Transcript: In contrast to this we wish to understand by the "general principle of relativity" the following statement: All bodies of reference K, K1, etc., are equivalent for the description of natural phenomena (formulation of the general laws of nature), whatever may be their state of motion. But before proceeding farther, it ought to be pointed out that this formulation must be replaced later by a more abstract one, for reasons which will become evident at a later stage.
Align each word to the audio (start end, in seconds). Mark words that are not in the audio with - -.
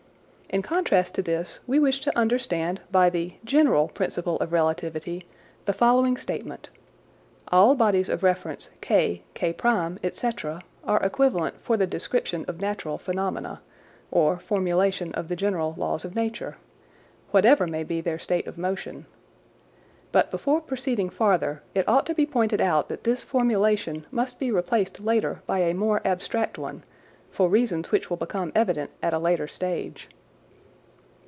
In 0.53 0.61
contrast 0.61 1.15
to 1.15 1.21
this 1.21 1.61
we 1.65 1.79
wish 1.79 2.01
to 2.01 2.17
understand 2.17 2.81
by 2.91 3.09
the 3.09 3.35
"general 3.45 3.87
principle 3.87 4.35
of 4.41 4.51
relativity" 4.51 5.25
the 5.63 5.71
following 5.71 6.17
statement: 6.17 6.69
All 7.53 7.73
bodies 7.73 8.09
of 8.09 8.21
reference 8.21 8.71
K, 8.81 9.23
K1, 9.33 9.99
etc., 10.03 10.61
are 10.83 11.01
equivalent 11.03 11.55
for 11.61 11.77
the 11.77 11.87
description 11.87 12.43
of 12.49 12.59
natural 12.59 12.97
phenomena 12.97 13.61
(formulation 14.11 15.13
of 15.13 15.29
the 15.29 15.37
general 15.37 15.73
laws 15.77 16.03
of 16.03 16.15
nature), 16.17 16.57
whatever 17.29 17.65
may 17.65 17.83
be 17.85 18.01
their 18.01 18.19
state 18.19 18.45
of 18.45 18.57
motion. 18.57 19.05
But 20.11 20.31
before 20.31 20.59
proceeding 20.59 21.09
farther, 21.09 21.63
it 21.73 21.87
ought 21.87 22.05
to 22.07 22.13
be 22.13 22.25
pointed 22.25 22.59
out 22.59 22.89
that 22.89 23.05
this 23.05 23.23
formulation 23.23 24.05
must 24.11 24.37
be 24.37 24.51
replaced 24.51 24.99
later 24.99 25.43
by 25.47 25.59
a 25.59 25.73
more 25.73 26.01
abstract 26.03 26.57
one, 26.57 26.83
for 27.31 27.47
reasons 27.47 27.93
which 27.93 28.09
will 28.09 28.17
become 28.17 28.51
evident 28.53 28.89
at 29.01 29.13
a 29.13 29.17
later 29.17 29.47
stage. 29.47 30.09